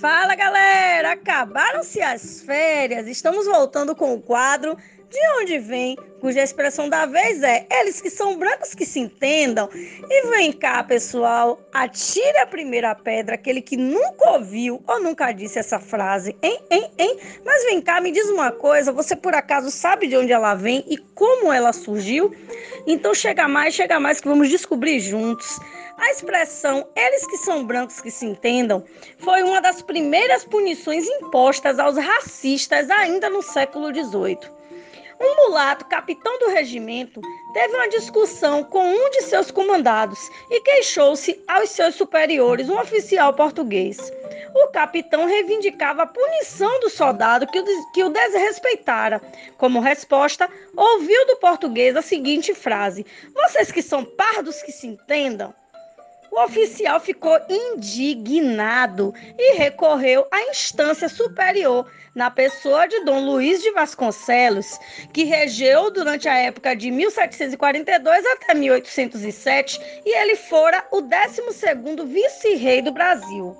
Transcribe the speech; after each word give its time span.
Fala 0.00 0.34
galera, 0.34 1.12
acabaram-se 1.12 2.00
as 2.00 2.40
férias, 2.40 3.06
estamos 3.06 3.44
voltando 3.44 3.94
com 3.94 4.14
o 4.14 4.22
quadro 4.22 4.74
De 5.10 5.18
Onde 5.38 5.58
Vem, 5.58 5.94
cuja 6.22 6.42
expressão 6.42 6.88
da 6.88 7.04
vez 7.04 7.42
é 7.42 7.66
Eles 7.70 8.00
que 8.00 8.08
são 8.08 8.38
brancos 8.38 8.74
que 8.74 8.86
se 8.86 8.98
entendam. 8.98 9.68
E 9.74 10.26
vem 10.30 10.52
cá, 10.52 10.82
pessoal, 10.82 11.60
atire 11.70 12.38
a 12.38 12.46
primeira 12.46 12.94
pedra, 12.94 13.34
aquele 13.34 13.60
que 13.60 13.76
nunca 13.76 14.30
ouviu 14.30 14.82
ou 14.86 15.02
nunca 15.02 15.32
disse 15.32 15.58
essa 15.58 15.78
frase, 15.78 16.34
hein, 16.42 16.58
hein, 16.70 16.90
hein? 16.98 17.18
Mas 17.44 17.64
vem 17.64 17.82
cá, 17.82 18.00
me 18.00 18.10
diz 18.10 18.26
uma 18.30 18.50
coisa, 18.50 18.90
você 18.90 19.14
por 19.14 19.34
acaso 19.34 19.70
sabe 19.70 20.06
de 20.06 20.16
onde 20.16 20.32
ela 20.32 20.54
vem 20.54 20.82
e 20.88 20.96
como 20.96 21.52
ela 21.52 21.74
surgiu? 21.74 22.34
Então 22.86 23.14
chega 23.14 23.46
mais, 23.46 23.74
chega 23.74 24.00
mais 24.00 24.20
que 24.20 24.28
vamos 24.28 24.48
descobrir 24.48 25.00
juntos. 25.00 25.58
A 25.98 26.10
expressão 26.10 26.86
eles 26.96 27.26
que 27.26 27.36
são 27.38 27.64
brancos 27.64 28.00
que 28.00 28.10
se 28.10 28.24
entendam 28.24 28.84
foi 29.18 29.42
uma 29.42 29.60
das 29.60 29.82
primeiras 29.82 30.44
punições 30.44 31.06
impostas 31.06 31.78
aos 31.78 31.96
racistas 31.96 32.90
ainda 32.90 33.28
no 33.28 33.42
século 33.42 33.94
XVIII. 33.94 34.38
Um 35.22 35.36
mulato, 35.36 35.84
capitão 35.84 36.38
do 36.38 36.48
regimento, 36.48 37.20
teve 37.52 37.74
uma 37.74 37.88
discussão 37.90 38.64
com 38.64 38.82
um 38.82 39.10
de 39.10 39.22
seus 39.24 39.50
comandados 39.50 40.18
e 40.50 40.62
queixou-se 40.62 41.38
aos 41.46 41.68
seus 41.68 41.94
superiores, 41.94 42.70
um 42.70 42.78
oficial 42.78 43.34
português. 43.34 43.98
O 44.54 44.68
capitão 44.68 45.26
reivindicava 45.26 46.02
a 46.02 46.06
punição 46.06 46.80
do 46.80 46.90
soldado 46.90 47.46
que 47.46 47.60
o, 47.60 47.92
que 47.92 48.04
o 48.04 48.08
desrespeitara. 48.08 49.20
Como 49.56 49.80
resposta, 49.80 50.48
ouviu 50.76 51.26
do 51.26 51.36
português 51.36 51.96
a 51.96 52.02
seguinte 52.02 52.54
frase: 52.54 53.06
Vocês 53.34 53.70
que 53.70 53.82
são 53.82 54.04
pardos 54.04 54.62
que 54.62 54.72
se 54.72 54.86
entendam. 54.86 55.54
O 56.30 56.44
oficial 56.44 57.00
ficou 57.00 57.36
indignado 57.48 59.12
e 59.36 59.56
recorreu 59.56 60.26
à 60.30 60.42
instância 60.42 61.08
superior, 61.08 61.90
na 62.14 62.30
pessoa 62.30 62.86
de 62.86 63.04
Dom 63.04 63.24
Luiz 63.24 63.60
de 63.60 63.72
Vasconcelos, 63.72 64.78
que 65.12 65.24
regeu 65.24 65.90
durante 65.90 66.28
a 66.28 66.36
época 66.36 66.76
de 66.76 66.88
1742 66.88 68.24
até 68.26 68.54
1807 68.54 69.80
e 70.06 70.16
ele 70.16 70.36
fora 70.36 70.86
o 70.92 71.02
12º 71.02 72.06
vice-rei 72.06 72.80
do 72.80 72.92
Brasil. 72.92 73.56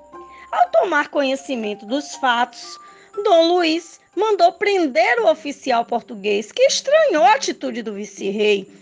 Ao 0.51 0.69
tomar 0.71 1.09
conhecimento 1.09 1.87
dos 1.87 2.15
fatos, 2.17 2.79
Dom 3.25 3.49
Luiz 3.55 4.01
mandou 4.17 4.53
prender 4.53 5.21
o 5.21 5.31
oficial 5.31 5.85
português, 5.85 6.51
que 6.53 6.63
estranhou 6.63 7.25
a 7.25 7.35
atitude 7.35 7.83
do 7.83 7.95
vice-rei 7.95 8.81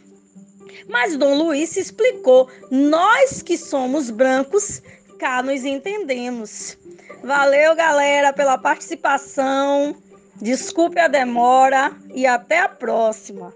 mas 0.88 1.16
Dom 1.16 1.34
Luiz 1.34 1.76
explicou: 1.76 2.48
nós 2.70 3.42
que 3.42 3.56
somos 3.56 4.10
brancos, 4.10 4.82
cá 5.18 5.42
nos 5.42 5.64
entendemos. 5.64 6.76
Valeu, 7.22 7.74
galera, 7.74 8.32
pela 8.32 8.56
participação. 8.56 9.96
Desculpe 10.40 11.00
a 11.00 11.08
demora 11.08 11.92
e 12.14 12.26
até 12.26 12.60
a 12.60 12.68
próxima. 12.68 13.52